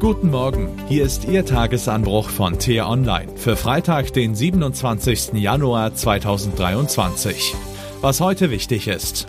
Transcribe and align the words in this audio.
Guten 0.00 0.30
Morgen, 0.30 0.68
hier 0.88 1.04
ist 1.04 1.24
Ihr 1.24 1.46
Tagesanbruch 1.46 2.28
von 2.28 2.58
T-Online 2.58 3.28
für 3.36 3.56
Freitag, 3.56 4.12
den 4.12 4.34
27. 4.34 5.34
Januar 5.34 5.94
2023. 5.94 7.54
Was 8.00 8.20
heute 8.20 8.50
wichtig 8.50 8.88
ist. 8.88 9.26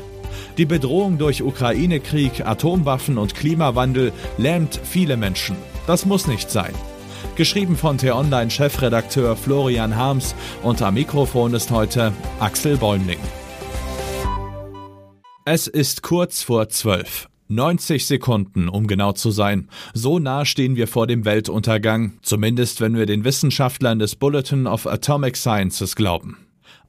Die 0.58 0.66
Bedrohung 0.66 1.18
durch 1.18 1.44
Ukraine-Krieg, 1.44 2.46
Atomwaffen 2.46 3.18
und 3.18 3.36
Klimawandel 3.36 4.12
lähmt 4.38 4.80
viele 4.84 5.18
Menschen. 5.18 5.56
Das 5.88 6.06
muss 6.06 6.28
nicht 6.28 6.50
sein. 6.50 6.74
Geschrieben 7.36 7.78
von 7.78 7.98
T-Online-Chefredakteur 7.98 9.36
Florian 9.36 9.96
Harms 9.96 10.36
und 10.64 10.82
am 10.82 10.96
Mikrofon 10.96 11.54
ist 11.54 11.72
heute 11.72 12.12
Axel 12.40 12.78
Bäumling. 12.78 13.20
Es 15.46 15.68
ist 15.68 16.02
kurz 16.02 16.42
vor 16.42 16.70
zwölf. 16.70 17.30
90 17.48 18.08
Sekunden, 18.08 18.70
um 18.70 18.88
genau 18.88 19.12
zu 19.12 19.30
sein. 19.30 19.70
So 19.94 20.18
nah 20.18 20.46
stehen 20.46 20.76
wir 20.76 20.88
vor 20.88 21.06
dem 21.06 21.26
Weltuntergang, 21.26 22.14
zumindest 22.24 22.82
wenn 22.82 22.96
wir 22.96 23.06
den 23.06 23.24
Wissenschaftlern 23.24 24.00
des 24.00 24.16
Bulletin 24.16 24.66
of 24.66 24.88
Atomic 24.88 25.38
Sciences 25.38 25.96
glauben. 25.96 26.38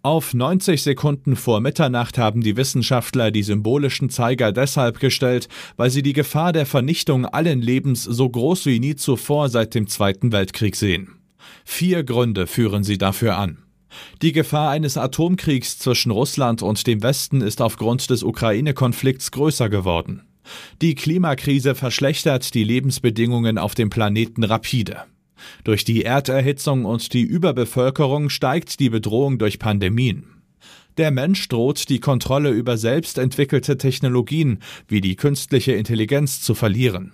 Auf 0.02 0.34
90 0.34 0.82
Sekunden 0.82 1.36
vor 1.36 1.60
Mitternacht 1.60 2.16
haben 2.16 2.40
die 2.40 2.56
Wissenschaftler 2.56 3.30
die 3.30 3.42
symbolischen 3.42 4.08
Zeiger 4.08 4.52
deshalb 4.52 5.00
gestellt, 5.00 5.48
weil 5.76 5.90
sie 5.90 6.02
die 6.02 6.12
Gefahr 6.12 6.52
der 6.52 6.64
Vernichtung 6.64 7.26
allen 7.26 7.60
Lebens 7.60 8.04
so 8.04 8.28
groß 8.28 8.66
wie 8.66 8.78
nie 8.78 8.94
zuvor 8.94 9.48
seit 9.48 9.74
dem 9.74 9.88
Zweiten 9.88 10.32
Weltkrieg 10.32 10.76
sehen. 10.76 11.16
Vier 11.64 12.04
Gründe 12.04 12.46
führen 12.46 12.84
sie 12.84 12.98
dafür 12.98 13.36
an. 13.36 13.58
Die 14.22 14.32
Gefahr 14.32 14.70
eines 14.70 14.96
Atomkriegs 14.96 15.78
zwischen 15.78 16.12
Russland 16.12 16.62
und 16.62 16.86
dem 16.86 17.02
Westen 17.02 17.40
ist 17.40 17.60
aufgrund 17.60 18.08
des 18.08 18.22
Ukraine-Konflikts 18.22 19.32
größer 19.32 19.68
geworden. 19.68 20.22
Die 20.82 20.94
Klimakrise 20.94 21.74
verschlechtert 21.74 22.54
die 22.54 22.64
Lebensbedingungen 22.64 23.58
auf 23.58 23.74
dem 23.74 23.90
Planeten 23.90 24.44
rapide. 24.44 25.04
Durch 25.64 25.84
die 25.84 26.02
Erderhitzung 26.02 26.84
und 26.84 27.12
die 27.12 27.22
Überbevölkerung 27.22 28.30
steigt 28.30 28.80
die 28.80 28.90
Bedrohung 28.90 29.38
durch 29.38 29.58
Pandemien. 29.58 30.24
Der 30.96 31.10
Mensch 31.10 31.46
droht 31.48 31.90
die 31.90 32.00
Kontrolle 32.00 32.50
über 32.50 32.78
selbst 32.78 33.18
entwickelte 33.18 33.76
Technologien 33.76 34.60
wie 34.88 35.02
die 35.02 35.16
künstliche 35.16 35.72
Intelligenz 35.72 36.40
zu 36.40 36.54
verlieren. 36.54 37.12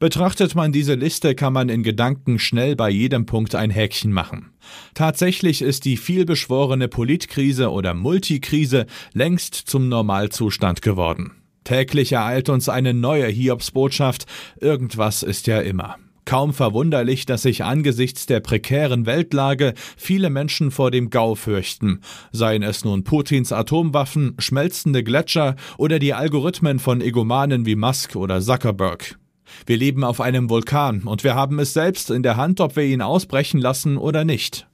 Betrachtet 0.00 0.54
man 0.56 0.72
diese 0.72 0.94
Liste, 0.94 1.34
kann 1.34 1.52
man 1.52 1.68
in 1.68 1.82
Gedanken 1.82 2.38
schnell 2.38 2.74
bei 2.74 2.90
jedem 2.90 3.26
Punkt 3.26 3.54
ein 3.54 3.70
Häkchen 3.70 4.12
machen. 4.12 4.50
Tatsächlich 4.94 5.62
ist 5.62 5.84
die 5.84 5.96
vielbeschworene 5.96 6.88
Politkrise 6.88 7.70
oder 7.70 7.94
Multikrise 7.94 8.86
längst 9.12 9.54
zum 9.54 9.88
Normalzustand 9.88 10.82
geworden. 10.82 11.39
Täglich 11.64 12.12
ereilt 12.12 12.48
uns 12.48 12.68
eine 12.68 12.94
neue 12.94 13.26
Hiobsbotschaft, 13.26 14.26
irgendwas 14.60 15.22
ist 15.22 15.46
ja 15.46 15.60
immer. 15.60 15.96
Kaum 16.24 16.52
verwunderlich, 16.52 17.26
dass 17.26 17.42
sich 17.42 17.64
angesichts 17.64 18.26
der 18.26 18.40
prekären 18.40 19.04
Weltlage 19.06 19.74
viele 19.96 20.30
Menschen 20.30 20.70
vor 20.70 20.90
dem 20.90 21.10
Gau 21.10 21.34
fürchten, 21.34 22.00
seien 22.30 22.62
es 22.62 22.84
nun 22.84 23.04
Putins 23.04 23.52
Atomwaffen, 23.52 24.36
schmelzende 24.38 25.02
Gletscher 25.02 25.56
oder 25.76 25.98
die 25.98 26.14
Algorithmen 26.14 26.78
von 26.78 27.00
Egomanen 27.00 27.66
wie 27.66 27.74
Musk 27.74 28.14
oder 28.16 28.40
Zuckerberg. 28.40 29.18
Wir 29.66 29.76
leben 29.76 30.04
auf 30.04 30.20
einem 30.20 30.48
Vulkan 30.48 31.02
und 31.02 31.24
wir 31.24 31.34
haben 31.34 31.58
es 31.58 31.72
selbst 31.72 32.10
in 32.10 32.22
der 32.22 32.36
Hand, 32.36 32.60
ob 32.60 32.76
wir 32.76 32.84
ihn 32.84 33.02
ausbrechen 33.02 33.60
lassen 33.60 33.96
oder 33.96 34.24
nicht. 34.24 34.68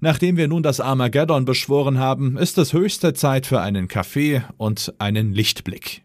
Nachdem 0.00 0.36
wir 0.36 0.46
nun 0.46 0.62
das 0.62 0.78
Armageddon 0.78 1.44
beschworen 1.44 1.98
haben, 1.98 2.36
ist 2.36 2.58
es 2.58 2.72
höchste 2.72 3.14
Zeit 3.14 3.46
für 3.46 3.60
einen 3.60 3.88
Kaffee 3.88 4.42
und 4.58 4.94
einen 4.98 5.32
Lichtblick. 5.32 6.02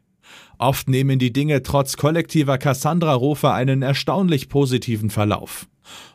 Oft 0.57 0.89
nehmen 0.89 1.19
die 1.19 1.33
Dinge 1.33 1.63
trotz 1.63 1.97
kollektiver 1.97 2.57
Cassandra-Rufe 2.57 3.51
einen 3.51 3.81
erstaunlich 3.81 4.49
positiven 4.49 5.09
Verlauf. 5.09 5.67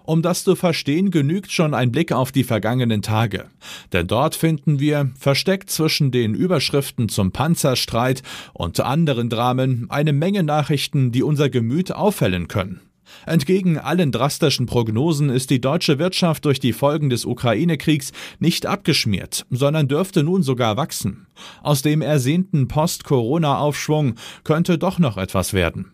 Um 0.05 0.23
das 0.23 0.43
zu 0.45 0.57
verstehen, 0.57 1.11
genügt 1.11 1.53
schon 1.53 1.75
ein 1.75 1.93
Blick 1.93 2.11
auf 2.11 2.33
die 2.33 2.45
vergangenen 2.45 3.03
Tage. 3.03 3.47
Denn 3.93 4.07
dort 4.07 4.35
finden 4.35 4.81
wir, 4.81 5.11
versteckt 5.17 5.71
zwischen 5.71 6.11
den 6.11 6.35
Überschriften 6.35 7.09
zum 7.09 7.31
Panzerstreit 7.31 8.23
und 8.53 8.81
anderen 8.81 9.29
Dramen, 9.31 9.87
eine 9.89 10.13
Menge 10.13 10.43
Nachrichten, 10.43 11.13
die 11.13 11.23
unser 11.23 11.51
Gemüt 11.51 11.93
auffällen 11.93 12.49
können. 12.49 12.81
Entgegen 13.27 13.79
allen 13.79 14.13
drastischen 14.13 14.67
Prognosen 14.67 15.31
ist 15.31 15.51
die 15.51 15.61
deutsche 15.61 15.99
Wirtschaft 15.99 16.45
durch 16.45 16.61
die 16.61 16.73
Folgen 16.73 17.11
des 17.11 17.25
Ukraine-Kriegs 17.25 18.13
nicht 18.39 18.67
abgeschmiert, 18.67 19.47
sondern 19.51 19.89
dürfte 19.89 20.23
nun 20.23 20.43
sogar 20.43 20.77
wachsen. 20.77 21.27
Aus 21.63 21.83
dem 21.83 22.03
ersehnten 22.03 22.69
Post-Corona-Aufschwung 22.69 24.15
könnte 24.45 24.79
doch 24.79 24.99
noch 24.99 25.17
etwas 25.17 25.53
werden. 25.53 25.93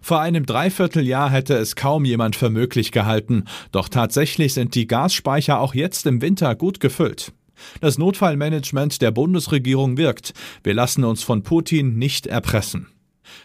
Vor 0.00 0.20
einem 0.20 0.44
Dreivierteljahr 0.44 1.30
hätte 1.30 1.54
es 1.54 1.76
kaum 1.76 2.04
jemand 2.04 2.36
für 2.36 2.50
möglich 2.50 2.92
gehalten, 2.92 3.44
doch 3.72 3.88
tatsächlich 3.88 4.54
sind 4.54 4.74
die 4.74 4.86
Gasspeicher 4.86 5.60
auch 5.60 5.74
jetzt 5.74 6.06
im 6.06 6.20
Winter 6.20 6.54
gut 6.54 6.80
gefüllt. 6.80 7.32
Das 7.80 7.98
Notfallmanagement 7.98 9.02
der 9.02 9.10
Bundesregierung 9.10 9.96
wirkt. 9.96 10.32
Wir 10.62 10.74
lassen 10.74 11.04
uns 11.04 11.22
von 11.22 11.42
Putin 11.42 11.96
nicht 11.96 12.26
erpressen. 12.26 12.86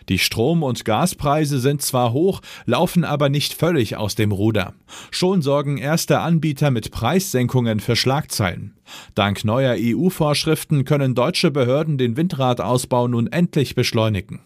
Die 0.10 0.20
Strom- 0.20 0.64
und 0.64 0.86
Gaspreise 0.86 1.60
sind 1.60 1.82
zwar 1.82 2.14
hoch, 2.14 2.42
laufen 2.66 3.04
aber 3.04 3.30
nicht 3.30 3.54
völlig 3.54 3.98
aus 3.98 4.16
dem 4.16 4.32
Ruder. 4.32 4.74
Schon 5.12 5.42
sorgen 5.42 5.78
erste 5.78 6.20
Anbieter 6.20 6.72
mit 6.72 6.92
Preissenkungen 6.92 7.80
für 7.80 7.96
Schlagzeilen. 7.96 8.74
Dank 9.16 9.46
neuer 9.46 9.76
EU-Vorschriften 9.78 10.86
können 10.86 11.16
deutsche 11.16 11.52
Behörden 11.52 11.98
den 11.98 12.18
Windradausbau 12.18 13.08
nun 13.08 13.28
endlich 13.28 13.76
beschleunigen. 13.76 14.42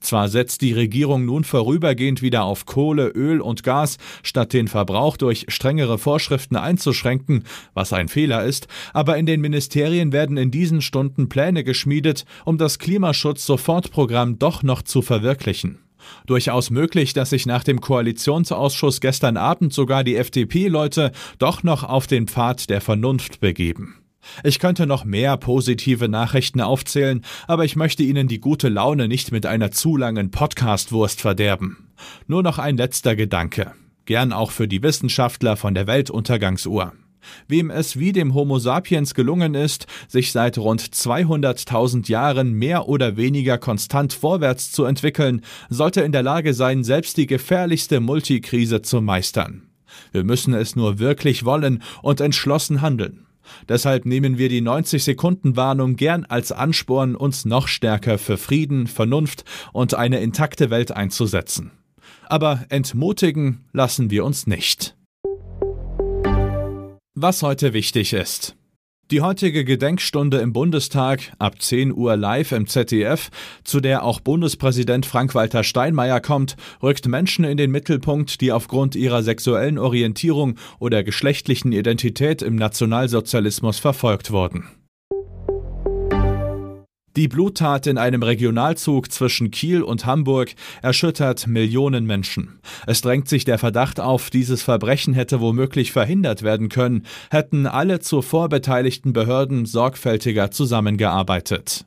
Zwar 0.00 0.28
setzt 0.28 0.62
die 0.62 0.72
Regierung 0.72 1.24
nun 1.24 1.44
vorübergehend 1.44 2.22
wieder 2.22 2.44
auf 2.44 2.66
Kohle, 2.66 3.08
Öl 3.08 3.40
und 3.40 3.62
Gas, 3.62 3.98
statt 4.22 4.52
den 4.52 4.68
Verbrauch 4.68 5.16
durch 5.16 5.46
strengere 5.48 5.98
Vorschriften 5.98 6.56
einzuschränken, 6.56 7.44
was 7.74 7.92
ein 7.92 8.08
Fehler 8.08 8.44
ist, 8.44 8.68
aber 8.92 9.16
in 9.16 9.26
den 9.26 9.40
Ministerien 9.40 10.12
werden 10.12 10.36
in 10.36 10.50
diesen 10.50 10.82
Stunden 10.82 11.28
Pläne 11.28 11.64
geschmiedet, 11.64 12.24
um 12.44 12.58
das 12.58 12.78
Klimaschutz-Sofortprogramm 12.78 14.38
doch 14.38 14.62
noch 14.62 14.82
zu 14.82 15.02
verwirklichen. 15.02 15.78
Durchaus 16.26 16.70
möglich, 16.70 17.12
dass 17.12 17.30
sich 17.30 17.46
nach 17.46 17.64
dem 17.64 17.80
Koalitionsausschuss 17.80 19.00
gestern 19.00 19.36
Abend 19.36 19.72
sogar 19.72 20.04
die 20.04 20.16
FDP-Leute 20.16 21.12
doch 21.38 21.62
noch 21.62 21.84
auf 21.84 22.06
den 22.06 22.26
Pfad 22.26 22.70
der 22.70 22.80
Vernunft 22.80 23.40
begeben. 23.40 23.99
Ich 24.44 24.58
könnte 24.58 24.86
noch 24.86 25.04
mehr 25.04 25.36
positive 25.36 26.08
Nachrichten 26.08 26.60
aufzählen, 26.60 27.24
aber 27.46 27.64
ich 27.64 27.76
möchte 27.76 28.02
Ihnen 28.02 28.28
die 28.28 28.40
gute 28.40 28.68
Laune 28.68 29.08
nicht 29.08 29.32
mit 29.32 29.46
einer 29.46 29.70
zu 29.70 29.96
langen 29.96 30.30
Podcastwurst 30.30 31.20
verderben. 31.20 31.88
Nur 32.26 32.42
noch 32.42 32.58
ein 32.58 32.76
letzter 32.76 33.16
Gedanke. 33.16 33.72
Gern 34.06 34.32
auch 34.32 34.50
für 34.50 34.68
die 34.68 34.82
Wissenschaftler 34.82 35.56
von 35.56 35.74
der 35.74 35.86
Weltuntergangsuhr. 35.86 36.92
Wem 37.48 37.70
es 37.70 37.98
wie 37.98 38.12
dem 38.12 38.34
Homo 38.34 38.58
sapiens 38.58 39.14
gelungen 39.14 39.54
ist, 39.54 39.86
sich 40.08 40.32
seit 40.32 40.58
rund 40.58 40.82
200.000 40.82 42.08
Jahren 42.08 42.52
mehr 42.52 42.88
oder 42.88 43.16
weniger 43.16 43.58
konstant 43.58 44.12
vorwärts 44.12 44.72
zu 44.72 44.84
entwickeln, 44.84 45.42
sollte 45.68 46.00
in 46.00 46.12
der 46.12 46.22
Lage 46.22 46.54
sein, 46.54 46.82
selbst 46.82 47.16
die 47.18 47.26
gefährlichste 47.26 48.00
Multikrise 48.00 48.82
zu 48.82 49.00
meistern. 49.00 49.62
Wir 50.12 50.24
müssen 50.24 50.54
es 50.54 50.76
nur 50.76 50.98
wirklich 50.98 51.44
wollen 51.44 51.82
und 52.02 52.20
entschlossen 52.20 52.80
handeln. 52.80 53.26
Deshalb 53.68 54.06
nehmen 54.06 54.38
wir 54.38 54.48
die 54.48 54.62
90-Sekunden-Warnung 54.62 55.96
gern 55.96 56.24
als 56.24 56.52
Ansporn, 56.52 57.16
uns 57.16 57.44
noch 57.44 57.68
stärker 57.68 58.18
für 58.18 58.36
Frieden, 58.36 58.86
Vernunft 58.86 59.44
und 59.72 59.94
eine 59.94 60.20
intakte 60.20 60.70
Welt 60.70 60.92
einzusetzen. 60.92 61.72
Aber 62.26 62.64
entmutigen 62.68 63.64
lassen 63.72 64.10
wir 64.10 64.24
uns 64.24 64.46
nicht. 64.46 64.96
Was 67.14 67.42
heute 67.42 67.72
wichtig 67.72 68.12
ist. 68.12 68.56
Die 69.10 69.22
heutige 69.22 69.64
Gedenkstunde 69.64 70.38
im 70.38 70.52
Bundestag 70.52 71.32
ab 71.40 71.60
10 71.60 71.92
Uhr 71.92 72.16
live 72.16 72.52
im 72.52 72.68
ZDF, 72.68 73.30
zu 73.64 73.80
der 73.80 74.04
auch 74.04 74.20
Bundespräsident 74.20 75.04
Frank-Walter 75.04 75.64
Steinmeier 75.64 76.20
kommt, 76.20 76.56
rückt 76.80 77.08
Menschen 77.08 77.44
in 77.44 77.56
den 77.56 77.72
Mittelpunkt, 77.72 78.40
die 78.40 78.52
aufgrund 78.52 78.94
ihrer 78.94 79.24
sexuellen 79.24 79.78
Orientierung 79.78 80.54
oder 80.78 81.02
geschlechtlichen 81.02 81.72
Identität 81.72 82.40
im 82.40 82.54
Nationalsozialismus 82.54 83.80
verfolgt 83.80 84.30
wurden. 84.30 84.68
Die 87.16 87.26
Bluttat 87.26 87.88
in 87.88 87.98
einem 87.98 88.22
Regionalzug 88.22 89.10
zwischen 89.10 89.50
Kiel 89.50 89.82
und 89.82 90.06
Hamburg 90.06 90.54
erschüttert 90.80 91.48
Millionen 91.48 92.06
Menschen. 92.06 92.60
Es 92.86 93.00
drängt 93.00 93.28
sich 93.28 93.44
der 93.44 93.58
Verdacht 93.58 93.98
auf, 93.98 94.30
dieses 94.30 94.62
Verbrechen 94.62 95.12
hätte 95.12 95.40
womöglich 95.40 95.90
verhindert 95.90 96.42
werden 96.42 96.68
können, 96.68 97.04
hätten 97.30 97.66
alle 97.66 97.98
zuvor 97.98 98.48
beteiligten 98.48 99.12
Behörden 99.12 99.66
sorgfältiger 99.66 100.52
zusammengearbeitet. 100.52 101.84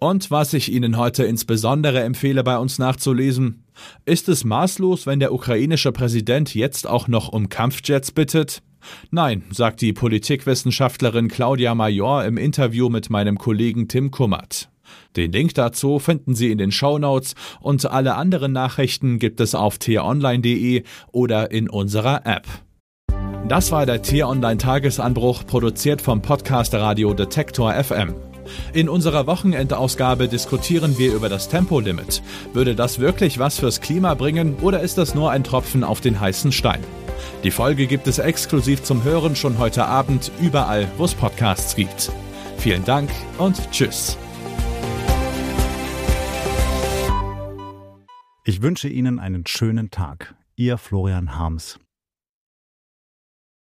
Und 0.00 0.30
was 0.30 0.52
ich 0.52 0.70
Ihnen 0.70 0.96
heute 0.96 1.24
insbesondere 1.24 2.02
empfehle, 2.02 2.44
bei 2.44 2.58
uns 2.58 2.78
nachzulesen, 2.78 3.64
ist 4.04 4.28
es 4.28 4.44
maßlos, 4.44 5.06
wenn 5.06 5.20
der 5.20 5.32
ukrainische 5.32 5.90
Präsident 5.90 6.54
jetzt 6.54 6.86
auch 6.86 7.08
noch 7.08 7.28
um 7.28 7.48
Kampfjets 7.48 8.12
bittet? 8.12 8.62
Nein, 9.10 9.44
sagt 9.50 9.80
die 9.80 9.92
Politikwissenschaftlerin 9.92 11.28
Claudia 11.28 11.74
Major 11.74 12.24
im 12.24 12.36
Interview 12.36 12.88
mit 12.88 13.10
meinem 13.10 13.38
Kollegen 13.38 13.88
Tim 13.88 14.10
Kummert. 14.10 14.68
Den 15.16 15.32
Link 15.32 15.54
dazu 15.54 15.98
finden 15.98 16.34
Sie 16.34 16.50
in 16.50 16.58
den 16.58 16.72
Show 16.72 16.98
Notes 16.98 17.34
und 17.60 17.90
alle 17.90 18.14
anderen 18.14 18.52
Nachrichten 18.52 19.18
gibt 19.18 19.40
es 19.40 19.54
auf 19.54 19.78
t-online.de 19.78 20.84
oder 21.12 21.50
in 21.50 21.68
unserer 21.68 22.26
App. 22.26 22.46
Das 23.48 23.72
war 23.72 23.86
der 23.86 24.02
T-Online 24.02 24.58
Tagesanbruch, 24.58 25.46
produziert 25.46 26.02
vom 26.02 26.20
Podcast 26.20 26.74
Radio 26.74 27.14
Detektor 27.14 27.72
FM. 27.72 28.14
In 28.72 28.88
unserer 28.88 29.26
Wochenendausgabe 29.26 30.28
diskutieren 30.28 30.98
wir 30.98 31.14
über 31.14 31.28
das 31.28 31.48
Tempolimit. 31.48 32.22
Würde 32.52 32.74
das 32.74 32.98
wirklich 32.98 33.38
was 33.38 33.58
fürs 33.58 33.80
Klima 33.80 34.14
bringen 34.14 34.56
oder 34.62 34.80
ist 34.80 34.98
das 34.98 35.14
nur 35.14 35.30
ein 35.30 35.44
Tropfen 35.44 35.84
auf 35.84 36.00
den 36.00 36.20
heißen 36.20 36.52
Stein? 36.52 36.80
Die 37.44 37.50
Folge 37.50 37.86
gibt 37.86 38.06
es 38.06 38.18
exklusiv 38.18 38.82
zum 38.82 39.04
Hören 39.04 39.36
schon 39.36 39.58
heute 39.58 39.86
Abend 39.86 40.30
überall, 40.40 40.88
wo 40.96 41.04
es 41.04 41.14
Podcasts 41.14 41.74
gibt. 41.74 42.10
Vielen 42.58 42.84
Dank 42.84 43.10
und 43.38 43.70
tschüss. 43.70 44.18
Ich 48.44 48.62
wünsche 48.62 48.88
Ihnen 48.88 49.18
einen 49.18 49.46
schönen 49.46 49.90
Tag. 49.90 50.34
Ihr 50.56 50.78
Florian 50.78 51.38
Harms. 51.38 51.78